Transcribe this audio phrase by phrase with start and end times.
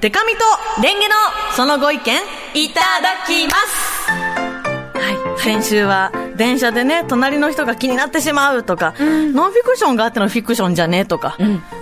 [0.00, 0.38] デカミと
[0.82, 1.14] レンゲの
[1.54, 2.02] そのご意見
[2.54, 5.40] いただきますはい。
[5.40, 11.36] 先週は、電車でね、隣の人が気になってしまうとか、ノンフィクションがあってのフィクションじゃねとか、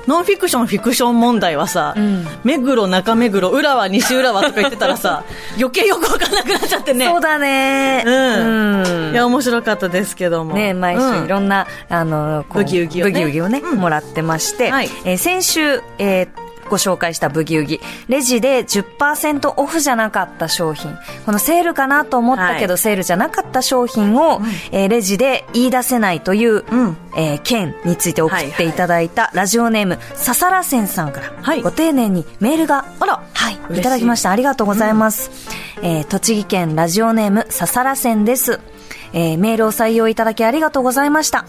[0.08, 1.94] ノンフィクション、フィクション問題はさ、
[2.42, 5.22] 目黒、中目黒、浦和、西浦和とか言ってたらさ、
[5.56, 7.06] 余計よくわかんなくなっちゃってね。
[7.06, 8.02] そうだね。
[8.04, 9.10] うん。
[9.12, 10.54] いや、面白かったですけども。
[10.54, 17.80] ね、毎週いろんな、あの、ブギウギをねブギウギをね、もらってまして、はいえー先週、えーご紹介したブギウギ。
[18.08, 20.96] レジで10%オフじゃなかった商品。
[21.26, 34.30] このセールかなと思ったけど、はいセールじゃなかった商品を、えーレジで言い出せないという、うんえー件について送っていただいたラジオネーム、ささらせんさんから、はいご丁寧にメールが、あらはい、いいただきました。
[34.30, 35.30] ありがとうございます。
[35.82, 38.60] えー栃木県ラジオネーム、ささらせんです。
[39.12, 41.44] えーメールを採用いただきありがとうございました。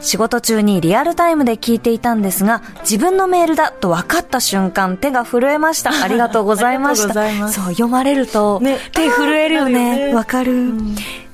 [0.00, 5.90] 仕事中にリアルタイムで聞いていたんですが、自分のメールだと分かった瞬間、手が震えました。
[6.02, 7.14] ありがとうございました。
[7.14, 10.08] そう、読まれると、ね手震えるよね。
[10.08, 10.72] ねわかる。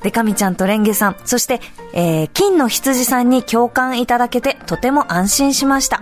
[0.07, 1.59] でかみちゃんとレンゲさん、そして、
[1.91, 6.01] えー金の羊さんに共感いただけて、とても安心しました。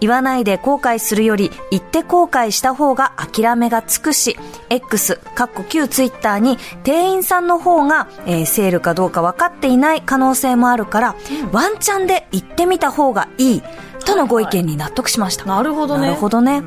[0.00, 4.36] 言わないで後悔するより、言って後悔した方が諦めがつくし、
[4.70, 11.14] X、かっこ旧ツイッターに、店員さんの方が、えーセールかどうか分かっていない可能性もあるから、
[11.52, 13.62] ワンチャンで言ってみた方がいい、
[14.04, 15.44] とのご意見に納得しました。
[15.44, 16.64] なるほどねなるほどね。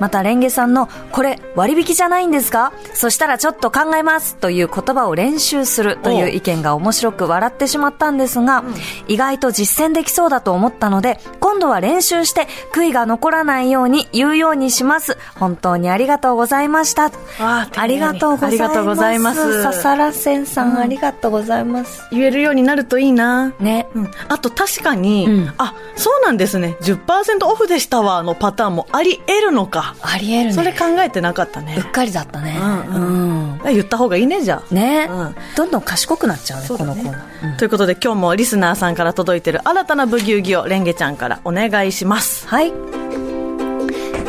[0.00, 2.72] また、レンゲさんの、これ、割引じゃないんですか?
[2.94, 8.64] そしたらちょっと考えますという言葉を練習するという意見が面白く笑ってしまったんですが、
[9.06, 15.16] 意外と実践できそうだと思ったので、今度は練習して悔いが残らないように言うようにします。
[15.38, 17.06] 本当にありがとうございました。
[17.38, 18.50] あーありがとうございます。
[18.50, 22.02] ありがとうございますささらせんさん、ありがとうございます。
[22.10, 23.52] 言えるようになるといいな。
[23.60, 23.86] ね。
[23.94, 26.76] うん、あと確かに、うんあ、そうなんですね。
[26.80, 29.89] 10%オフでしたわのパターンもあり得るのか。
[30.00, 30.52] ありえるね。
[30.52, 31.84] それ考えてなかったねうっ。
[31.84, 32.58] かりだったね。
[32.60, 34.74] うんうん言った方がいいね、じゃあ。
[34.74, 37.50] ね、うんどんどん賢くなっちゃうね、ねこのコーナー。
[37.52, 42.46] うんということで今日もリスナーさんから届いてる新たなブギウギをレンゲちゃんからお願いします。
[42.48, 42.72] はい。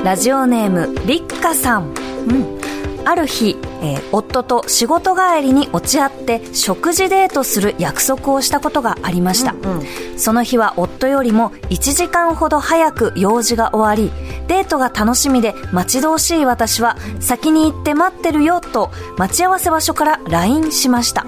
[0.03, 2.60] ラジオネーム、りっかさん。
[3.05, 9.55] ある日、えー夫と仕事帰りに落ち合って食事デートする約束をしたことがありました、
[10.17, 14.11] その日は夫よりも1時間ほど早く用事が終わり
[14.47, 21.25] デートが楽しみで待ち遠しい私は先に行って待ってるよと待ち合わせ場所から LINE しました、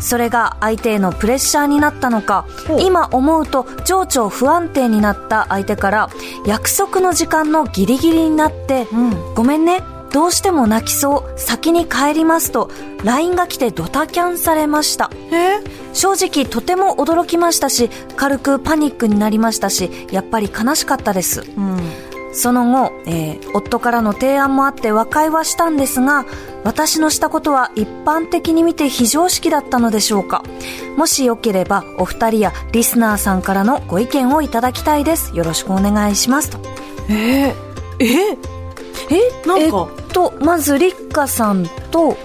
[0.00, 2.46] それが相手へのプレッシャーになったのか
[2.80, 3.46] 今思う。
[3.46, 6.10] と情緒不安定になった相手から
[6.46, 9.82] 約束の時間のギリギリになって、うんごめんね
[10.16, 12.70] どうしても泣きそう先に帰りますと
[13.04, 15.62] LINE が来てドタキャンされましたえ？
[15.92, 21.78] 正直とても驚きましたし軽くパニックになりましたしやっぱり悲しかったですうん。
[22.32, 26.24] その後、えー夫からの提案もあって和解はしたんですが、
[26.64, 30.42] 私のしたことは一般的に見て非常識だったのでしょうか
[30.98, 35.34] もしよければ、お二人やリスナーさんからのご意見をいただきたいです。
[35.34, 36.50] よろしくお願いします。
[36.50, 36.58] と。
[37.08, 37.54] え？
[37.98, 38.38] ー、え？
[39.10, 39.48] え？
[39.48, 39.88] なんか？
[40.16, 42.16] と、まず、リッカさんと、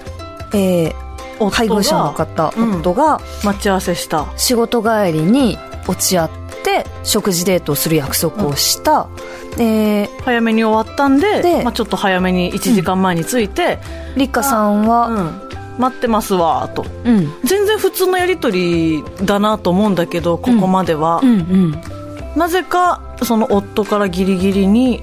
[0.53, 1.02] えー
[1.50, 4.28] 配偶者の方、うん夫が待ち合わせした。
[4.38, 5.57] 仕事帰りに
[5.88, 6.29] 落ち合っ
[6.63, 9.07] て食事デートをする約束をした。
[9.57, 13.79] で、早めに終わったんで、でまあ、ちょっと早めに1時間前に着いて、
[14.16, 16.85] リッカさんは、うん、待ってますわ、と。
[17.06, 21.22] うん、全然普通のやりとりだなと思うんだけど、ここまでは。
[21.23, 21.81] うん、うん。
[22.35, 25.02] なぜか、その夫からギリギリに、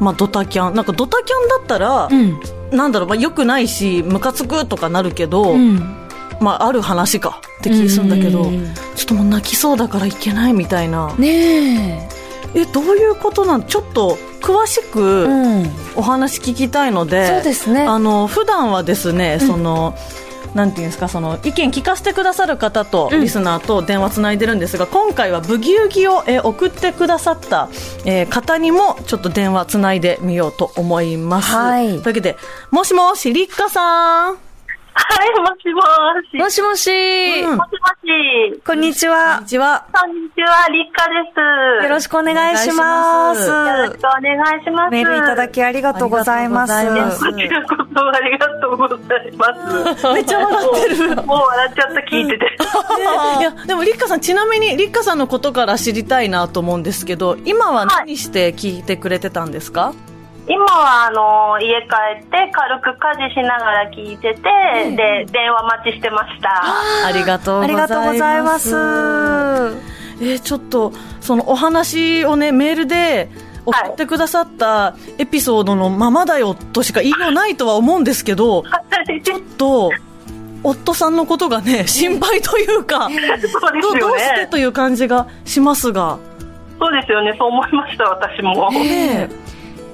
[0.00, 0.74] まあ、ドタキャン。
[0.74, 2.40] なんかドタキャンだったら、うん。
[2.70, 5.96] なんだろう、まあ、良くないし、ムカつくとかなるけど、うん。
[6.40, 11.14] まあ、ある話かって気するんだけど、うんちょっともう泣きそうだからいけないみたいな。
[11.18, 12.08] ね
[12.54, 13.62] え、どういうことなん？
[13.62, 14.90] ちょっと、詳しえ。
[14.90, 15.70] くうん。
[15.96, 17.82] お話聞きたいので、そうですね。
[17.82, 19.94] あの、普段はですね、その、
[20.56, 27.68] なんていうんですか、その、意見聞かせてくださる方と、うんリスナーと電話つないでるんですが、今回はブギウギを、えー送ってくださった、
[28.04, 31.52] えー方にも、ちょっと電話つないでみようと思います。
[31.52, 32.36] はいというわけで、
[32.70, 34.45] もしもし、りっかさん。
[34.96, 36.36] はい、もしもーし。
[36.38, 36.90] もしもし、
[37.42, 37.76] うんもしも
[38.54, 38.60] し。
[38.64, 39.46] こんにちはこんに。
[39.46, 39.86] ちは。
[39.92, 41.84] こんにちは、立花です。
[41.84, 43.50] よろしくお願いします。
[43.50, 44.90] およろしくお願いします。
[44.90, 46.72] メールいただきありがとうございます。
[46.72, 50.06] ありがとうございますこちらこそありがとうございます。
[50.14, 51.16] めっちゃ笑ってる。
[51.16, 52.56] もうもう笑っちゃった、聞いてて。
[53.38, 59.92] いや、でも、立花さん、ちなみに、立花さんのことから知りたいなと思うんですけど、今は何して聞いてくれてたんですか、
[60.48, 64.40] 今は、あの、家帰って軽く家事しながら聞いてて、
[64.96, 66.62] で、電話待ちしてました。
[67.06, 67.88] ありがとうございます。
[67.88, 69.96] ありがとうございます。
[70.18, 73.28] えーちょっと、そのお話をね、メールで
[73.66, 78.62] 送ってくださったエピソードのままだよとしか言いようないとは思うんですけど、
[79.24, 79.90] ちょっと、
[80.62, 83.94] 夫さんのことがね、心配というか、 そうですど。
[83.98, 86.18] どうしてという感じがしますが、
[86.78, 88.70] そうですよね、そう思いました、私も。
[88.74, 89.28] え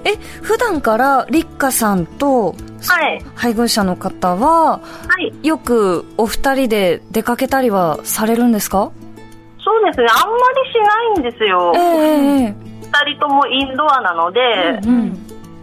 [0.04, 2.54] え、普段から立花さんと
[2.86, 3.24] はい。
[3.36, 4.80] 配偶者の方は、は
[5.20, 5.46] い。
[5.46, 8.90] よくお二人で出かけたりはされるんですか？
[9.64, 11.72] そうですね、あんまりしないんですよ。
[11.76, 12.54] ええ
[13.06, 14.40] 二人ともインドアなので、
[14.84, 14.94] うん。
[14.94, 15.21] うん、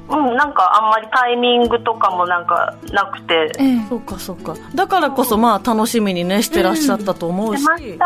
[0.10, 4.56] なんかあんまりタイミングとかもなんかなくて、ええそうかそうか。
[4.74, 8.06] だからこそまあ楽しみにね、してらっしゃったと思うし、出ました。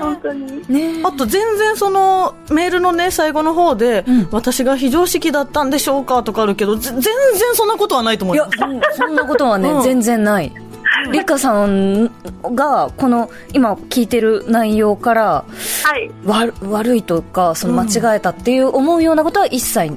[0.00, 0.62] 本当に。
[0.68, 7.12] ねあと全然そのメールのね最後の方で、うん私が非常識だったんでしょうかとかあるけどぜ全然
[7.54, 10.52] そんなことはないと思います、うんそんなことはね、うん全然ない。
[11.10, 12.10] 立花さん
[12.54, 15.44] が、この、今聞いてる内容から、
[15.84, 16.10] はい。
[16.24, 19.96] わ悪いとか、その間違えたっていう思うようなことは一切、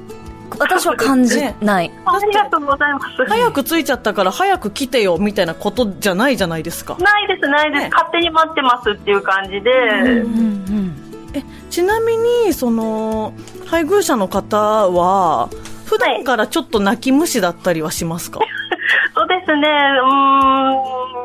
[0.60, 1.92] 私は感じない。
[2.06, 3.26] ありがとうございます。
[3.28, 6.98] 早く着いちゃったから早く来てよみたいなことじゃないじゃないですか。
[7.00, 7.90] ないです、ないです、ね。
[7.92, 11.06] 勝手に待ってますっていう感じで、うんうん。
[11.34, 13.34] えちなみにその
[13.66, 15.50] 配偶者の方は
[15.86, 18.40] 普段からちょっと泣き虫だったりはしますか、
[19.16, 21.25] そうですね、うー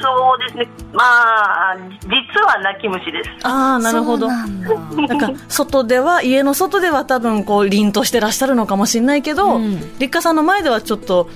[0.00, 3.30] そうですね、まあ、実は泣き虫です。
[3.42, 4.68] ああなるほどなんだ。
[4.74, 11.28] なんか外では家の外では多分こう凛としてらっしゃるのかもしれないけど、うん立花さんの前ではちょっと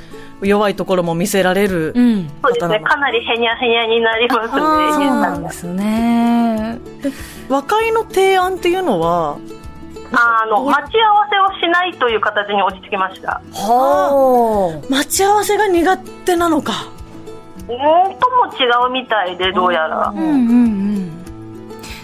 [0.43, 2.29] 弱いところも見せられる、うん。
[2.43, 4.61] そうですね、かなりへにゃへにゃになりますね、そう
[5.21, 6.79] なんですね。
[7.49, 9.39] 和解の提案っていうのは
[10.15, 13.41] あの待ち合わせをしないという形に落ち着きました。
[13.53, 17.02] は待ち合わせが苦手なのかうん
[17.67, 20.11] とも違うみたいで、どうやらあ。。
[20.11, 21.11] うんうんうん。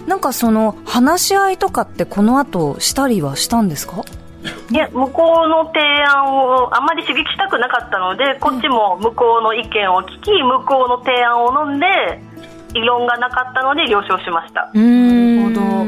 [0.07, 4.03] なんかその、話し合いとかってこの後したりはしたんですか？
[4.71, 11.87] いや、向こうの提案をあまり刺激したくなかったので、こっちも向こうの意見を聞き、向こうの提案を飲んで、
[12.75, 14.71] 異論がなかったので了承しました。
[14.75, 15.85] うんなるほど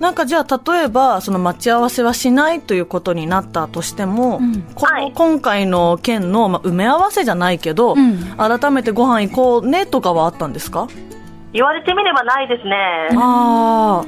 [0.00, 4.62] なんかじゃあ例えばその待ち合わせはしないということになったとしても、うん。
[4.74, 5.12] このはい。
[5.14, 8.18] 今回の件の、まあ、埋め合わせじゃないけど、うん。
[8.38, 10.88] 改めてご飯行こうねとかはあったんですか？
[11.52, 12.76] 言われてみればないですね。
[13.16, 14.06] ああ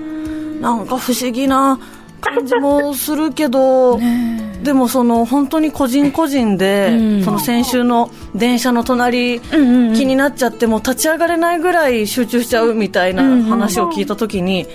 [0.63, 1.79] なんか不思議な
[2.21, 3.99] 感じもするけど、
[4.63, 7.23] でもその本当に個人個人で、うん。
[7.25, 9.95] その先週の電車の隣、うんうんうん。
[9.95, 13.43] 気になっちゃっても立ち上がれないぐらい集中しちゃうみたいなうんうん。
[13.43, 14.67] 話を聞いた時に、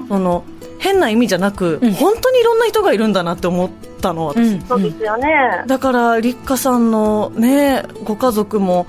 [0.00, 0.42] うん、その
[0.78, 1.92] 変な意味じゃなく、うん。
[1.92, 3.70] 本当にいろんな人がいるんだなって思っ
[4.00, 4.60] たの私、うん。
[4.62, 5.28] そうですよね。
[5.66, 8.86] だから立花さんのねご家族も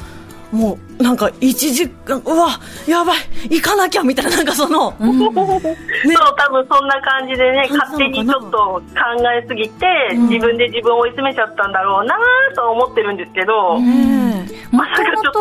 [0.51, 3.19] もうなんか一時間うわやばい
[3.49, 8.81] 行かなきゃみたいななんかその、そう、多分そんな感じでね、感勝手にちょっと考
[9.31, 10.27] えすぎて、うん。
[10.27, 12.15] 自分で自分を追い詰めちゃったんだろうな
[12.55, 14.75] とは思ってるんですけど、ねえ。
[14.75, 15.33] まさかちょっ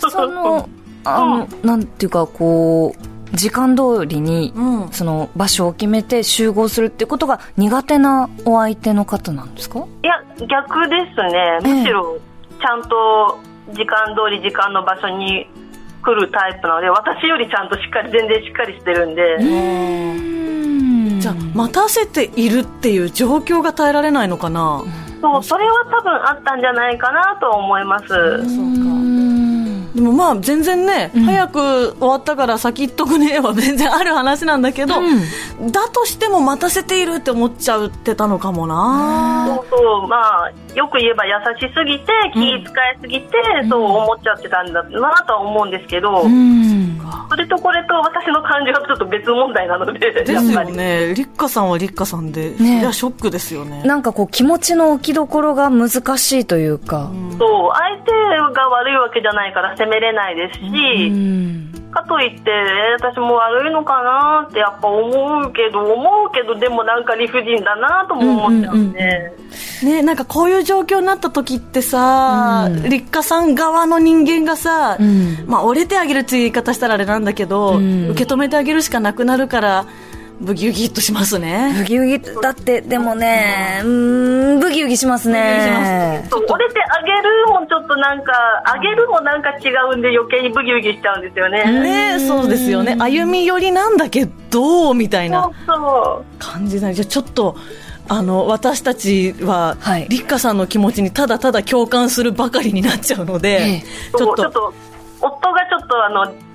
[0.00, 0.10] と。
[0.10, 0.68] その、
[1.04, 4.88] あの、 なんていうか、こう、時間通りに、うん。
[4.92, 9.86] その場所を決めて集合するってことが苦手なお相手の方なんですか？
[10.02, 11.60] いや、逆ですね。
[11.64, 11.74] ええ。
[11.74, 12.18] むしろ、
[12.60, 13.38] ちゃんと
[13.72, 15.46] 時間通り時間の場所に
[16.02, 19.38] 来るタイプなので、私よりちゃんとしっかり、全然しっかりしてるんで、
[21.20, 24.82] じゃあ待たせているっていう状況が耐えられないのかな、
[25.20, 28.06] そう、それは多分あったんじゃないかなと思います。
[28.08, 28.20] そうか
[29.94, 34.94] でもまあ全然ね、早く終わったから先行っとくねは全然ある話なんだけど、
[35.70, 39.46] だとしても待たせているって思っちゃうってたのかもな。
[39.46, 42.64] そうそう、まあ、よく言えば優しすぎて、気遣い
[43.00, 43.30] すぎて、
[43.68, 46.89] そう思っちゃってたんだなとは思うんですけど、うん
[47.28, 50.70] それとこれと私の感情はちょっと別問題なので、ですやっぱり。
[50.70, 52.80] よね立花さんは立花さんで、ね。
[52.80, 53.82] いやショックですよね。
[53.84, 58.12] なんかこう気持ちの置きどころが難しいというか、そう、相手
[58.54, 69.32] が悪いわけじゃないから責めれないですし、うんかといって、えー私も悪いのかなってやっぱ思うけど、思ううけどでもなんか理不尽だなとも思っちゃうんで、
[69.84, 72.82] ね、なんかこういう状況になった時ってさ、うん。
[72.84, 75.44] 立花さん側の人間がさ、ん。
[75.46, 78.10] まあ、折れてあげるっていう言い方したらあれなんだけど、ん。
[78.10, 79.86] 受け止めてあげるしかなくなるから、
[80.40, 81.74] ブギウギっとしますね。
[81.76, 86.26] ブギウギ、だって、でもね、うーん、ブギウギしますね。
[86.30, 88.32] それてあげるもちょっとなんか
[88.64, 91.64] あげるもなんか違うんで余計にブギウギしちゃうんですよね、
[92.16, 92.96] ねそうですよね。
[92.98, 95.50] 歩み寄りなんだけど、みたいな
[96.38, 97.56] 感じだじゃあちょっと、
[98.08, 100.08] あの、私たちは、はい。
[100.08, 103.82] 立花さんの気持ちにただただ共感するばかりになっちゃうので、ええ。
[104.16, 104.42] ちょっと。
[104.42, 104.74] ちょっと
[105.20, 106.49] 夫がちょっとあの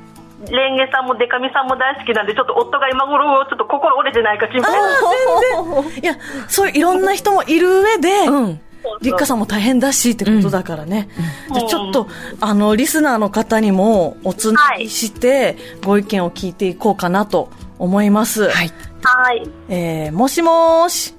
[0.51, 5.99] レンゲさんもデカミさんも大好きなんでちょっと夫が今頃ちょっと心折れてないか心配なんです。
[5.99, 6.15] いや、
[6.47, 8.61] そういういろんな人もいる上で、うん。
[9.01, 11.09] 立花さんも大変だしってことだからね、
[11.51, 12.07] じゃあちょっと
[12.39, 17.49] あのリスナーの方にもおつなぎして、ご意見を聞いていこうかなと
[17.79, 18.71] 思います、はい。
[19.01, 19.49] はい。
[19.69, 21.15] えーもしもーし。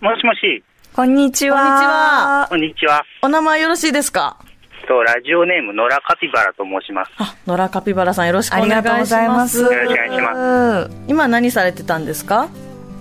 [0.00, 0.62] もしもし、
[0.94, 1.56] こんにちは。
[1.58, 2.46] こんにちは。
[2.48, 3.02] こんにちは。
[3.22, 4.36] お名前よろしいですか？
[4.90, 7.12] とラジオネーム、野良カピバラと申します。
[7.18, 9.58] あ野良カピバラさんよろしくお願いしありがとうございまます。
[9.58, 9.62] す。
[9.62, 10.90] よろしくお願いします。
[11.06, 12.48] 今何されてたんですか？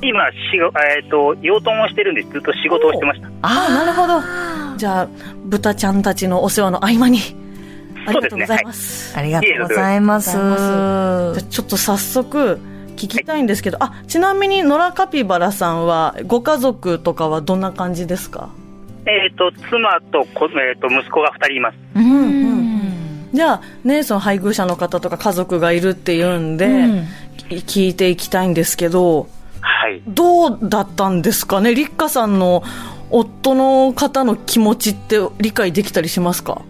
[0.03, 3.27] 今、しごえっ、と、養豚をしてるんで、ずっと仕事をしてました。
[3.41, 4.77] ああなるほど。
[4.77, 5.07] じゃあ
[5.45, 7.17] 豚ちゃんたちのお世話の合間に。
[8.05, 9.17] ありがとうございます。
[9.17, 10.29] ありがとうございます。
[10.33, 12.59] じゃあちょっと早速
[12.97, 18.49] 聞きたいんですけど、あちなみに野良カピバラさんはご家族とかはどんな感じですか？
[19.09, 21.77] えっ、と、妻とこ、えー、と息子が2人います。
[21.95, 22.59] うんうん
[23.31, 27.05] じゃあねその配偶者の方とか家族がいるっていうんで、うん
[27.37, 29.27] き聞いていきたいんですけど
[29.61, 30.01] はい。
[30.07, 31.75] どうだったんですかね？
[31.75, 32.63] 立花さんの
[33.11, 36.61] 夫の方の気持ちって理解できたりしますか？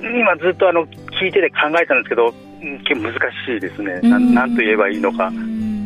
[0.00, 3.12] 今ずっとあの、聞いてて考えたんですけど、難
[3.46, 4.00] しいですね。
[4.02, 5.32] なんなんと言えばいいのか。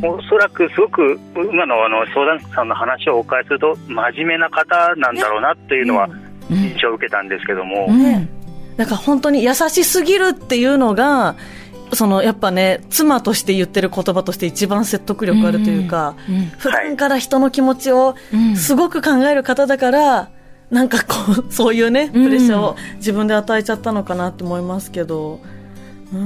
[0.02, 6.08] おそらくすごく今のあの相談者さんの話をお伺いすると真面目な方なんだろうなっていうのは
[6.50, 8.28] 印象を受けたんですけども、ね、
[8.76, 11.36] なんか本当に優しすぎるっていうのが、
[11.92, 16.14] そのやっぱね、妻として言ってる言葉として一番説得力あるというか、
[16.58, 18.14] 普段から人の気持ちを
[18.56, 20.30] すごく考える方だから、
[20.70, 21.14] なんかこ
[21.48, 25.55] う、そういうね、プレッシャーを自分で与えちゃったのかなって思いますけど、うん
[26.12, 26.18] 考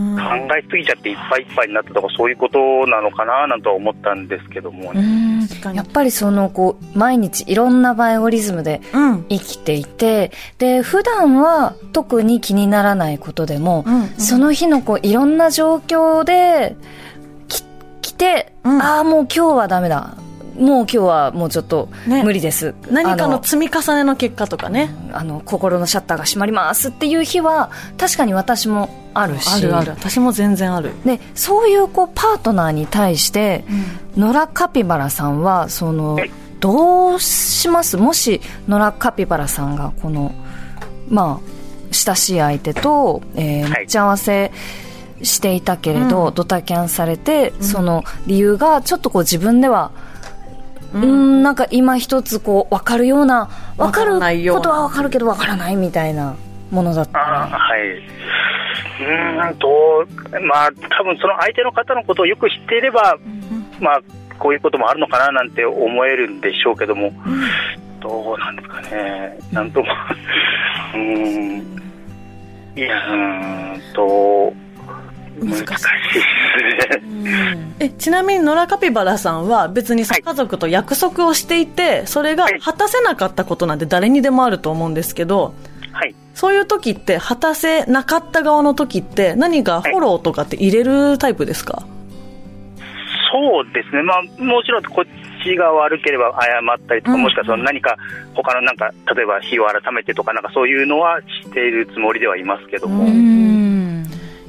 [0.57, 5.49] えすぎちゃっていっぱいいっぱいになったとかそういうことなのかななんとは思ったんですけども、ね。
[5.75, 9.25] やっぱりそのこう毎日いろんなバイオリズムでうん。
[9.29, 14.09] 生きていてで普段は特に気にならないことでも、うんうん。
[14.19, 16.77] その日のこういろんな状況で
[17.49, 17.63] き
[18.03, 18.83] 来て、うん。
[18.83, 20.17] ああもう今日はダメだ
[20.57, 22.23] もう今日はもうちょっとね。
[22.23, 24.95] 無理です、何かあの積み重ねの結果とかね。
[25.13, 29.49] あの心のシャッターが閉まりますっていう日は確かに私もあるし。
[29.53, 29.93] あるある。
[29.93, 30.93] 私も全然ある。
[31.05, 33.65] でそういうこうパートナーに対して、
[34.17, 36.31] 野良カピバラさんはそのはい。
[36.61, 37.97] どうします？
[37.97, 40.35] もし野良カピバラさんがこの
[41.09, 41.51] まあ
[41.91, 43.71] 親しい相手と、えーはい。
[43.71, 44.53] 待ち合わせ
[45.23, 49.91] していたけれど、ドタキャンされて、その理由がちょっとこう自分では
[50.93, 54.15] うん、なんか今一つこう分かるような分かる
[54.53, 56.37] ことは分かるけど分からないみたいな
[56.71, 57.19] ものだった。
[57.19, 57.81] あーらはい。
[57.91, 59.69] うーんと
[60.47, 63.19] まあ多分その相手の方のことをよく知っていれば、
[63.81, 64.01] まあ
[64.39, 67.13] こういうこともあるのかななんて思えるんでしょうけども、
[68.01, 69.39] どうなんですかね。
[69.53, 69.87] なんとも
[70.95, 71.81] うーん。
[72.77, 74.53] いやうーんと
[75.45, 80.23] 難しいですねえちなみに野良カピバラさんは別にさはい。
[80.23, 82.61] 家族と約束をしていてそれがはい。
[82.61, 85.55] 果たせなかったことなんて誰にでもあると思うんですけど
[85.93, 86.15] はい。
[86.35, 91.83] そういう時って果たせなかった側の時って何かフォローとかって入れるタイプですか、
[93.33, 97.23] そうですね、まあ、もちろんこっちが悪ければ謝ったりとか、うん。
[97.23, 97.97] もしくはその何か
[98.35, 103.60] 他のなんか、例えば日を改めてとか、なんかそういうのはしているつもりではいますけども、うん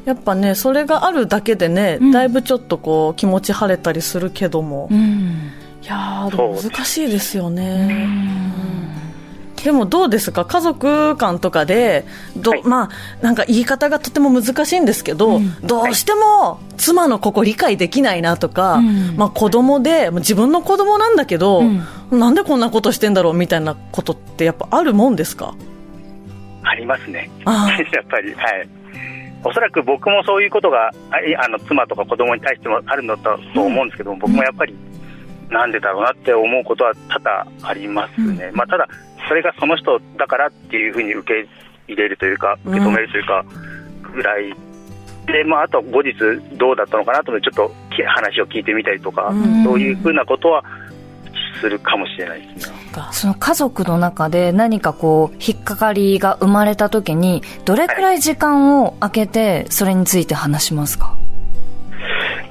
[0.06, 2.12] やっぱねそれがあるだけでね、ん。
[2.12, 5.52] だいぶちょっとこう気持ち晴れたりするけども、うん。
[5.84, 8.08] いや難しいですよね、
[9.64, 10.46] でもどうですか？
[10.46, 12.06] 家族間とかで
[12.38, 12.64] ど、はい。
[12.64, 12.90] まあ
[13.24, 19.16] なんか言い方がとても難しいんですけど、どうしても妻のここ理解できないなとか、うん。
[19.18, 21.64] まあ子供でまあ自分の子供なんだけど、
[22.12, 25.56] なんでこんなことしてんだろうみたいなことってやっぱあるもんですか？
[26.64, 27.70] ありますね、あ。
[27.92, 28.70] やっぱり、はい。
[29.44, 30.92] おそらく僕もそういうことが
[31.40, 34.76] あの妻とか子供に対してもあるのだと思うんですけども、僕もやっぱり
[35.50, 38.88] なんでだろうなって思うことは多々ありますね、まあ、ただ、
[39.28, 41.50] それがその人だからっていうふうに受け
[41.88, 43.46] 入れるというか、受け止めるというか
[44.14, 44.54] ぐらい
[45.28, 46.14] で、まあ、あと後日
[46.58, 49.64] どうだったのかなとちょっとき話を聞いてみたりとか、うん。
[49.64, 50.64] そういうふうなことは
[51.60, 52.81] するかもしれないですね。
[53.12, 61.16] その家族の中で何かこう、引っかかりが生まれた時に、どれくらい時間を空けて、それについて話しますか、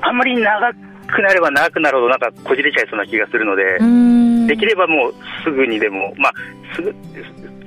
[0.00, 3.78] あんまり長くなれば長くなるほどなんかこじれちゃいそうな気がするので。
[4.46, 6.32] できればもうすぐにでも、まあ、
[6.74, 6.92] すぐ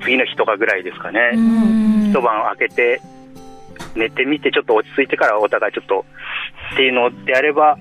[0.02, 2.10] 次の日とかぐらいですかね、ん。
[2.10, 3.00] 一晩空けて、
[3.94, 6.04] 寝てみて、ちょっと落ち着いてからお互いちょっと
[6.74, 7.78] っていうのであれば、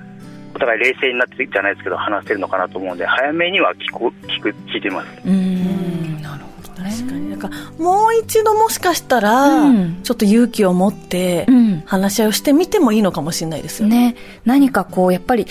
[0.55, 5.09] お互い冷静になってじゃないですけど、話せるのかなと思うんで、早めには聞こ聞く聞いてます。
[5.25, 6.21] うん。
[6.21, 6.91] なるほどね。
[6.91, 7.29] 確かに。
[7.29, 14.13] なんか、もう一度もしかしたら、うんちょっと勇気を持ってうん、話し合いをしてみてもいいのかもしれないですよね。
[14.13, 14.15] ね。
[14.45, 15.47] 何かこう、やっぱり、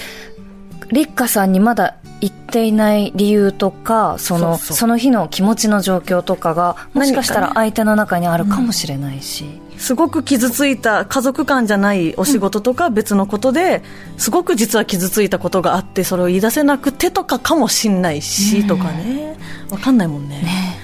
[0.91, 9.62] 立花さんにまだ言っていない理由とか、その、そうそうその日の気持ちの状況とかが、もしかしたら相手の中にあるかもしれないし。
[9.83, 13.83] すごく傷ついた家族間じゃないお仕事とか別のことで、
[14.17, 19.37] すごく実は傷ついたことがあってそれを言い出せなくてとかかもしんないし、とかね。
[19.71, 20.41] わかんないもんね。
[20.41, 20.79] ね。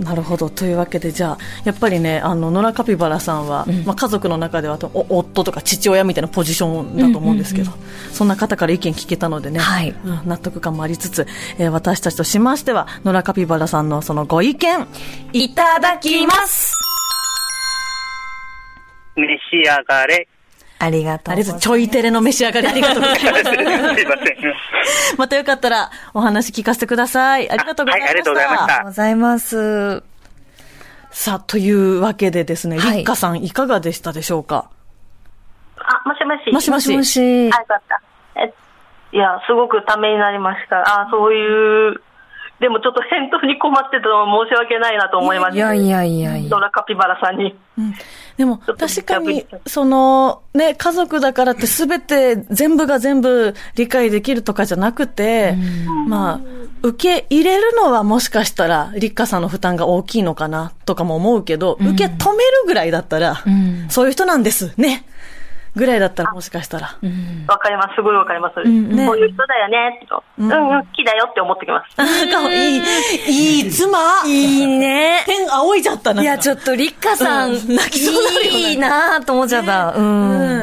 [0.00, 0.48] なるほど。
[0.48, 7.70] というわけでじゃあやっぱりねあの野良カピバラさんは、まあ、家族の中では夫とか父親みたいなポジションだと思うんですけど、
[8.12, 9.90] そんな方から意見聞けたのでね、はい。
[9.90, 11.26] うん納得感もありつつ、
[11.58, 14.86] えー私たちとしましては野良カピバラさんのそのご意見
[15.34, 16.93] いただきます
[19.16, 20.28] 召し上がれ。
[20.78, 21.52] ありがとうございます。
[21.52, 24.54] ありがとうちょいテレの召し上がりありがとうございますすいません。
[25.16, 27.48] またよかったらお話聞かせてください。
[27.50, 28.10] ありがとうございました。
[28.10, 30.02] はいありがとうございましたありがとうございます。
[31.10, 34.68] さあ、というわけでですね、はい立花さんいかがでしたでしょうか？
[35.78, 36.52] あ、もしもし。
[36.52, 37.20] もしもしもし。
[37.20, 38.00] あ、よかった。
[38.36, 38.52] え、
[39.12, 40.80] いや、すごくためになりました。
[40.80, 42.00] あ、そういう、
[42.64, 45.56] でもちょっと返答に困ってたのは申し訳ないなと思いました。
[45.56, 46.58] いやいやいやいやド。
[46.58, 47.54] ラカピバラさんに。
[48.38, 55.58] でも、ちょっと確かにその、ね、家族だからってすべて全部が全部理解できるとかじゃなくて、
[56.08, 56.40] まあ、
[56.82, 65.04] 受け入れるのはもしかしたら、立花さんの負担が大きいのかなとかも思うけど、受け止めるぐらいだったら、んそういう人なんです、ね。
[65.76, 66.98] ぐらいだったらもしかしたら。
[67.48, 67.96] わかります。
[67.96, 68.62] すごいわかります。
[68.62, 70.22] ねこういう人だよね、と。
[70.38, 71.94] うん、うん、好きだよって思ってきます。
[71.96, 72.82] あーかわいい。
[73.26, 75.22] いい妻いいね。
[75.26, 76.22] 天仰いじゃったな。
[76.22, 79.94] いや、ちょっと、立花さん、うん泣きそうになるよねいいなと思っちゃった。
[79.96, 80.62] うん。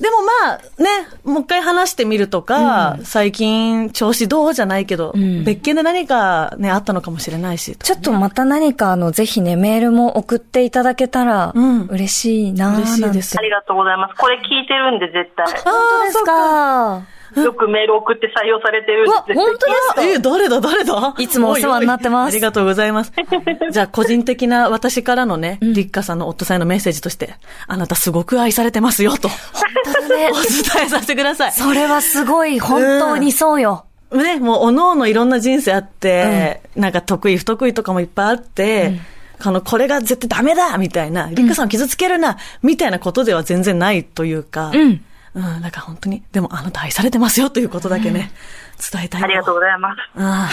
[0.00, 7.76] うんでもまあね、もう一回話してみるとか、最近調子どうじゃないけど、ん別件で何かね、あったのかもしれないし。
[7.76, 14.14] ちょっとまた何かあの、ぜひね、メールも送っていただけたらうん、嬉しいな嬉しいですありがとうございます。
[14.16, 15.46] これ聞いてるんで、絶対。
[15.46, 17.17] あ本当ですか。
[17.36, 21.14] よくメール送って採用されてる本当ですかえ、誰だ誰だ？
[21.18, 23.12] いつもお世話になってますおいおいありがとうございます。
[23.70, 27.34] じゃあ、個人的な私からのね、立花さんの夫さんへのメッセージとして、
[27.66, 29.38] あなたすごく愛されてますよ、と、本
[29.84, 30.34] 当だね お。
[30.34, 31.52] 伝えさせてください。
[31.52, 33.84] それはすごい、本当にそうよ。
[34.12, 38.98] ね、もう、おのおのいろんな人生あって、なんか得意不得意とかもいっぱいあって、
[39.40, 45.04] あの、これが絶対ダメだみたいな、立花さんを傷つけるな、みたいなことでは全然ないというか、うん。
[45.38, 48.32] うん、だから本当に、でもあなた愛されてますよということだけね、
[48.92, 49.58] 伝えたいありがとうう。
[49.58, 49.98] ございます。
[50.16, 50.50] うんはい。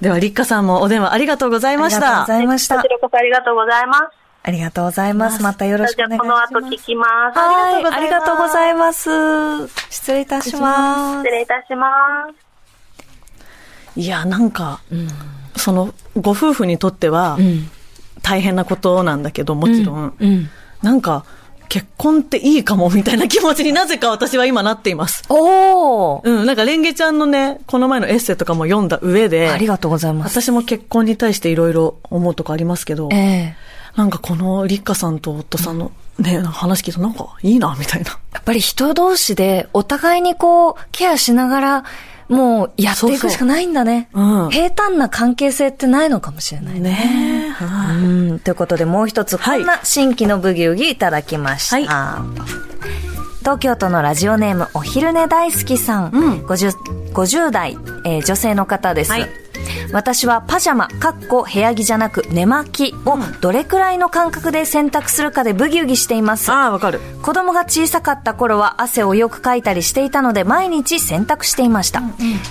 [0.00, 2.26] では、立花さんもお電話ありがとうございましたありがとうご。
[2.38, 2.88] ざいましたこち。
[2.88, 4.02] らこそありがとうございます。
[4.42, 5.42] ありがとうございます。
[5.42, 6.52] またよろしくじゃあ、お願いします。
[6.52, 7.38] この後聞きます。
[7.38, 9.10] はい、あありがとうごございます。
[9.90, 11.30] 失礼いたします失。
[11.30, 11.88] 礼いたしま
[13.94, 14.00] す。
[14.00, 14.80] いや、なんか、
[15.56, 17.70] その、ご夫婦にとっては、うん。
[18.22, 20.14] 大変なことなんだけど、もちろん。
[20.18, 20.50] うん。
[20.82, 21.24] なんか、
[21.70, 25.22] 結婚っていいかもみたいな気持ちになぜか私は今なっています。
[25.28, 30.42] おーうん、なんかレンゲちゃんのね、この前のエッセイとかも読んだ上で、ありがとうございます。
[30.42, 33.56] 私も結婚に対していろいろ思うとこありますけど、ええ
[33.96, 38.10] なんかこの立花さんと夫さんのね、なんか話聞いたらなんかいいな、みたいな。
[38.32, 41.84] やっぱり人同士でお互いにこう、ケアしながら、
[42.30, 44.08] もうやっていくしかないんだね。
[44.14, 46.80] そうそううん平坦な関係性ってないのかもしれないね。
[46.80, 48.38] ねえ、はいうん。
[48.38, 51.92] ということでもう一つ、こんな新規のブギウギいただきました。
[51.92, 52.24] は
[53.40, 56.10] 東京都のラジオネーム、お昼寝大好きさん。
[56.12, 59.10] うん 50, 50代、えー女性の方です。
[59.10, 59.28] はい
[59.92, 66.50] 私はパジャマ、かっこ部屋着じゃなく寝巻きをどれくらいの間隔で洗濯するかでブギウギしています。
[66.50, 67.00] ああ、わかる。
[67.22, 72.02] 子供が小さかった頃は汗をよくかいたりしていたので毎日洗濯していました、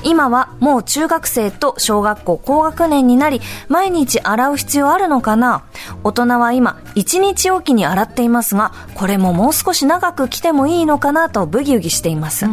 [0.03, 5.63] 今はもう中学生と小学校高学年になり毎日洗う必要あるのかな？
[6.03, 12.45] 大人は今1日おきに洗っていますがこれももう少し長く着てもいいのかなとブギウギしています、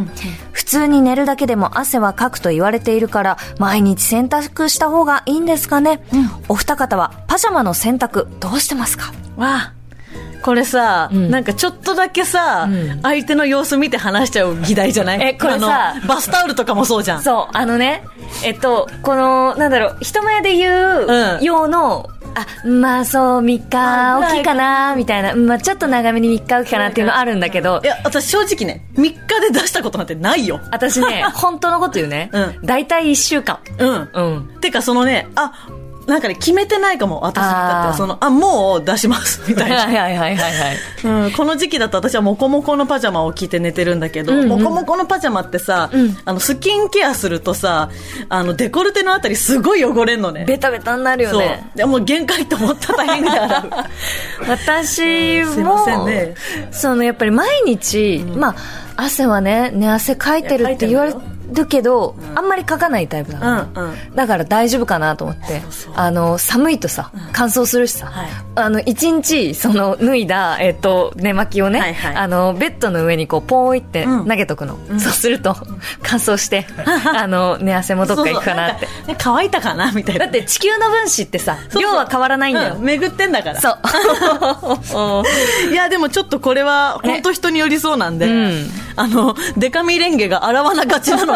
[0.52, 6.02] 普通に寝るだけでも汗はかくと言われているから毎日洗濯した方がいいんですかね、
[6.48, 9.12] お二方はパジャマの洗濯どうしてますか？
[9.36, 9.72] わあ、
[10.42, 11.30] これさ、ん。
[11.30, 13.00] なんかちょっとだけさ、ん。
[13.02, 15.22] 相手の様子見て話しちゃう議題じゃない？
[15.22, 17.22] えこれさバスタオルとかもそうじゃん。
[17.22, 18.02] そう、あのね、
[18.44, 21.44] えっと、この、なんだろう、人前で言ううん。
[21.44, 30.60] 用の、あ、まあそう、3日おきかな、みたいな、まあちょっと長めに3日おきかなっていうのあるんだけどい、や、私正直ね、3日で出したことなんてないよ。
[30.70, 33.58] 私ね、 本当のこと言うねうん、大体1週間。
[33.78, 34.08] うん。
[34.12, 34.60] うん。
[34.60, 35.52] てかそのね、あ、
[36.06, 37.98] なんかね、決めてないかも、私だあーって。
[37.98, 39.80] その、あ、もう出します、みたはいいな。
[39.86, 40.76] はいはいはいはい。
[41.04, 47.90] うん、この時期だと私はモコモコのパジャマを着て寝てるんだけど、うんうんモコモコのパジャマってさ、うんあの、スキンケアするとさ、
[48.28, 50.44] あの、デコルテのあたりすごい汚れんのね。
[50.46, 51.70] ベタベタになるよそうね。。
[51.74, 53.70] でもう限界って思ったら大変で洗う。
[54.48, 56.34] 私すいませんも、ね
[56.70, 58.54] そのやっぱり毎日、まあ、
[58.96, 61.14] 汗はね、寝汗かいてるって言われ
[61.52, 64.14] るけど、あんまりかかないタイプなの、うんうん。
[64.14, 65.62] だから大丈夫かなと思って、
[65.94, 68.28] あの、寒いとさ、乾燥するしさ、はい。
[68.56, 74.28] あの、一日、その、脱いだ、えっ、と、寝巻きをね、あの、ベッドの上にこう、ポーイってうん。
[74.28, 74.78] 投げとくの。
[74.98, 75.56] そうすると、
[76.02, 76.66] 乾燥して、
[77.14, 78.88] あの、寝汗もどっか行くかなって。
[79.18, 80.26] 乾いたかなみたいな。
[80.26, 82.74] だって地球の分子ってさ、量は変わらないんだよ。
[82.76, 82.84] うん。
[82.84, 83.60] 巡ってんだから。
[83.60, 85.24] そう。
[85.72, 88.70] いや、でもちょっとこれは、本当人によりそうなんで、うん。
[88.96, 91.35] あの、デカミレンゲが洗わながちなの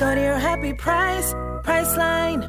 [0.00, 2.48] Go to your happy price, Priceline.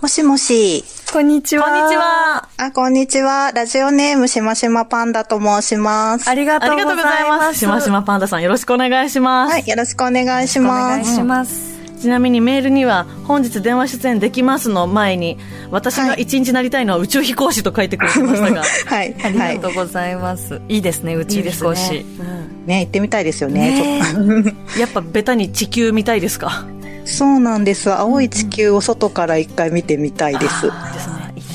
[0.00, 0.82] もしもし。
[1.12, 1.64] こんにちは。
[1.64, 1.96] こんにち。
[1.96, 2.48] は。
[2.56, 3.52] あ、こんにちは。
[3.52, 6.26] ラジオネームしましまパンダと申します。
[6.26, 7.52] ありがとうごありがとうございま。
[7.52, 7.60] すす。
[7.60, 9.52] しましまパンダさんよろしくお願いします。
[9.52, 11.00] はい、よろしくお願いしおます。
[11.00, 11.73] 願いします。
[12.00, 15.38] ちなみにメールには、本日電話出演できますの前に、
[15.70, 18.62] 私が一日なりたいのは宇宙飛行士と書いてくれてましたが。
[18.86, 19.68] はい、ありはいがと。
[19.70, 20.60] うございます。
[20.68, 21.96] いいですね、宇宙飛行士。
[21.98, 24.02] うんね、行ってみたいですよね。
[24.10, 26.64] ちょっと やっぱベタに地球見たいですか？
[27.04, 27.92] そうなんです。
[27.92, 30.62] 青い地球を外から一回見てみたいです。
[30.62, 30.70] で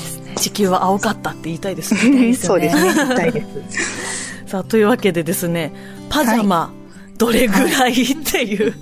[0.06, 0.34] すね。
[0.36, 2.34] 地球は青かったって言いたいですね。
[2.34, 2.82] そうですね。
[2.94, 4.46] 行きたいです。
[4.46, 5.72] さあ、というわけでですね、
[6.08, 6.72] パジャマ、
[7.18, 8.72] どれぐらいっていう。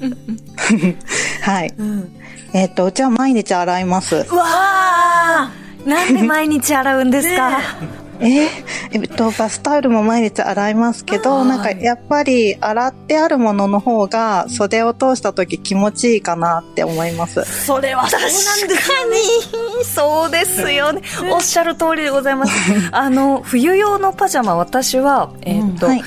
[0.56, 0.96] はい。
[2.52, 4.26] えっ、と、うちは毎日洗います。
[4.30, 5.50] うわ
[5.86, 7.58] なんで毎日洗うんですか、
[8.20, 8.48] えー
[8.92, 17.44] えっと、バスタオルも毎日洗いますけど、なんかやっぱり洗ってあるものの方が袖を通した時気持ちいいかなって思います。
[17.64, 19.16] それはそうなんですよね。
[19.84, 21.02] そうですよね。
[21.32, 22.52] おっしゃる通りでございます。
[22.92, 26.02] あの、冬用のパジャマ、私は、えっ、と、はい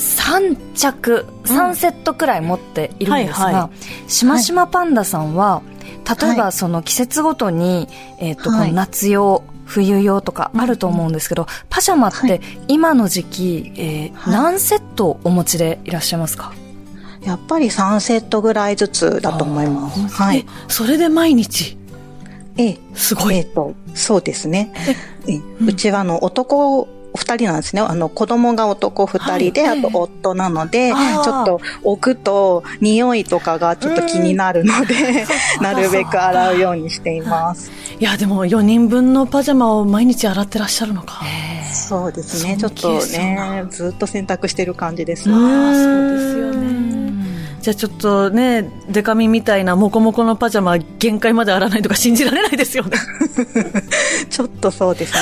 [0.00, 3.70] 3着、3セットくらい持っているんですが、はいは
[4.08, 5.60] しましまパンダさんは、
[6.08, 6.38] 例えはい。
[6.38, 7.86] ばその季節ごとに、
[8.18, 8.68] えっ、と、はい。
[8.68, 14.32] この夏用、冬用とかあると思うんですけど、パジャマって今の時期、えーはい。
[14.32, 16.52] 何セットお持ちでいらっしゃいますか？
[17.22, 20.00] やっぱり3セットぐらいずつだと思います。
[20.08, 21.76] はえい。、それで毎日？
[22.56, 23.36] ええ、すごい。
[23.36, 24.72] えっと、そうですね。
[25.28, 27.82] えうちはあの、男、二人なんですね。
[27.82, 35.26] あの、子供が男二人で、はいあと夫なので、ちょっと置くと匂いとかがちょっと気になるので、
[35.60, 37.70] なるべく洗うようにしています。
[37.98, 41.22] いや、でも4人分のパジャマを毎日洗ってらっしゃるのか。
[41.72, 42.56] そうですね。
[42.56, 45.30] ちょっとね、ずっと洗濯してる感じです。
[45.30, 47.09] ああ、そうですよね。
[47.60, 52.96] じゃあちょっとね、デカミみたいなモコモコのパジャマ限界まで洗わないとか信じられないですよね。
[54.30, 55.20] ちょっとそうですね。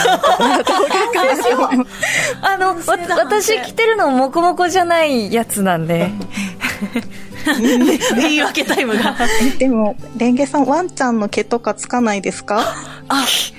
[2.42, 2.82] あの、わ
[3.16, 6.10] 私着てるのもこもこじゃないやつなんで。
[8.16, 9.16] 言い訳タイムが。
[9.58, 12.60] でも、レンゲさん、ワンちゃんの毛とかつかないですか？
[13.08, 13.24] あ、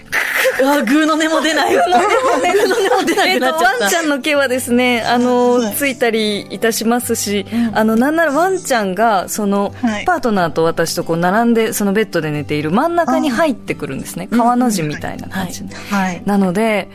[0.61, 1.73] あ、グーの根も出ない。
[1.73, 3.83] グーの根も出なちゃった。
[3.83, 14.27] ワンちゃんの毛はですね、あの、ついたりいたしますし、あの、なんならワンちゃんが、その、はいパートナーと私とこう、並んで、そのベッドで寝ている真ん中に入ってくるんですね。
[14.31, 15.75] 川の字みたいな感じで。
[15.75, 16.21] はい。
[16.25, 16.89] なので、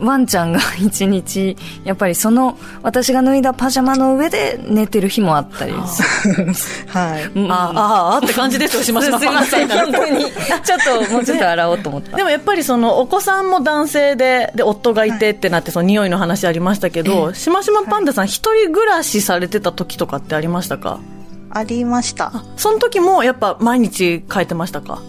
[0.00, 6.02] ワンちゃんが 一日、やっぱりその、私が脱いだパジャマの上で寝てる日もあったりす
[6.88, 7.24] はい。
[7.34, 7.46] る。
[7.52, 10.24] ああ、あって感じですよ、しましますいません、パンダさん本当に。
[10.24, 12.16] ちょっと、もうちょっと洗おうと思った。
[12.16, 20.98] でもやっぱりそのお子さんも男性で、で、夫がいてってなって、その匂いの話ありましたけど、しましまパンダさん一人暮らしされてた時とかってありましたか？
[21.52, 22.32] ありました。
[22.56, 25.00] その時もやっぱ毎日変えてましたか？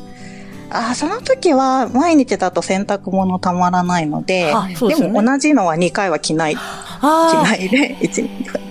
[0.73, 6.59] あ、その時は毎日だと洗濯物たまらないので、でよねですも同じのは2回は着ない、着
[7.01, 8.23] あないで、一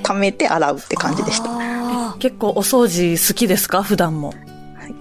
[0.03, 1.51] 貯めて洗うって感じでした。
[1.51, 3.83] あ、結構お掃除好きですか？
[3.83, 4.35] 普段も。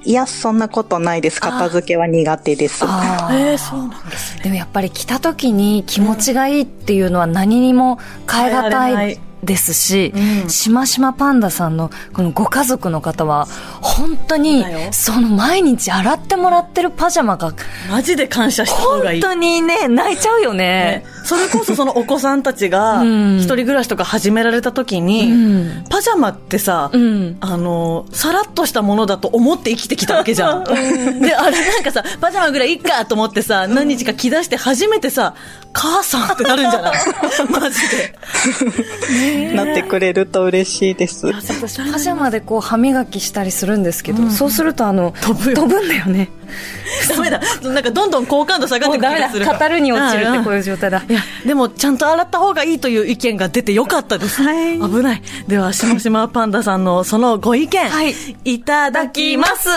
[0.03, 1.41] いや、そんなことないです。
[1.41, 2.83] 片付けは苦手です。
[2.87, 4.43] あーええそうなんですね。
[4.43, 7.97] でもやっぱり着た時に気持ちがいいっていうのは何にも
[8.31, 13.47] 変え難変えられないいですし、うんしましまパンダさんのこのご家族の方は
[13.81, 17.53] 本当にその毎日洗ってもらってるパジャマが
[17.89, 19.21] マジで感謝した方がいい。
[19.21, 21.03] 本当にね泣いちゃうよねね。
[21.29, 23.37] それこそそのお子さんたちがうん。
[23.37, 25.83] 一人暮らしとか始められた時に、うん。
[25.89, 27.37] パジャマってさ、うん。
[27.39, 30.63] あの、さらっとしたものだと思って生きてきたわけじゃん。
[31.21, 35.35] で、あれなんかさ、パジャマぐらいいっかと思ってさ、何日か着出して初めてさ、
[35.71, 36.93] 母さんってなるんじゃない？
[37.51, 39.53] マジで。
[39.55, 41.27] なってくれると嬉しいです。
[41.27, 41.59] 私
[41.91, 45.55] パジャマでこう歯磨きしたりするんですけど、そうするとあの飛ぶよ。
[45.55, 46.29] 飛ぶんだよね
[47.09, 47.39] ダメだ。
[47.63, 49.45] なんかどんどん好感度下がってくる気がする。
[49.45, 54.41] もうダメだ語るに落ちるってこういうう状態だいや、でもちゃんと洗った方がいいという意見が出てよかったです。
[54.43, 55.21] はい危ない。
[55.47, 59.69] では、しましまパンダさんのそのご意見、はいいただきます。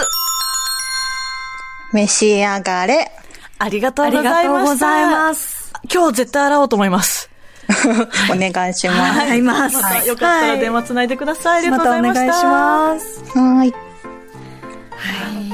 [1.92, 3.12] 召し上がれ。
[3.58, 4.48] ありがとうありございました。
[4.48, 7.30] がとうございます今日絶対洗おうと思います。
[8.30, 9.20] お願いします。
[9.20, 11.58] 洗いますまたよかったら電話つないでください。
[11.58, 12.48] ありがとまたおうございました。
[12.48, 13.64] 願いしますは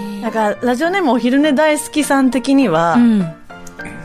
[0.05, 0.08] い。
[0.23, 3.35] なんか、ラジオネームお昼寝大好きさん的には、うん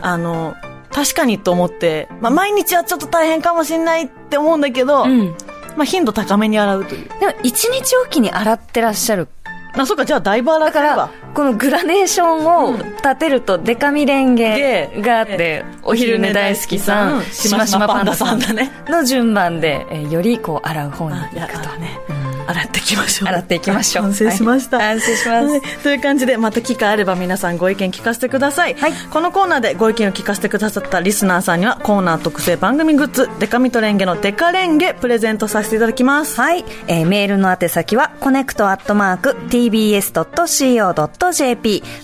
[0.01, 0.55] あの、
[0.91, 5.35] 確かにと思って、まあ、毎日はちょっと大変かもしれないって思うんだけど、うん
[5.75, 7.09] まあ、頻度高めに洗うという。
[7.19, 9.27] でも一日おきに洗ってらっしゃる
[9.75, 18.71] あ、そうか、じゃあだいぶ洗っだからてるわ。、このグラデーションを立てると、デカミレンゲがあって、お昼寝大好きさん、しましまパンダさんだね。
[18.87, 21.69] の順番で、えーよりこう洗う方に行くと。
[21.69, 21.99] だね。
[22.47, 23.29] 洗っていきましょう。
[23.29, 24.77] 洗っていきましょう反省しました。
[24.77, 28.75] はい反省しますはいという感じで、また機会あれば皆さんご意見聞かせてください。
[28.75, 36.39] はいこのコーナーでご意見を聞かせてくださったリスナーさんには、コーナー特製番組グッズ、デカミトレンゲのデカレンゲプレゼントさせていただきます。
[36.39, 40.63] はい、えーメールの宛先は、コネクトアットマーク tbs.co.jp、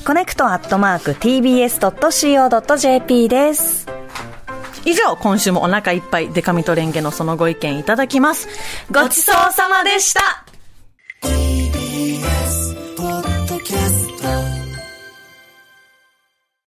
[0.06, 2.50] コネクトアットマーク tbs.co.jp
[3.30, 3.99] です。
[4.90, 8.48] 以上、今週もお腹いっぱいデカミトレンゲのそのご意見いただきます。
[8.92, 10.44] ごちそうさまでした
[11.22, 11.30] ポ
[13.04, 14.59] ッドキャスト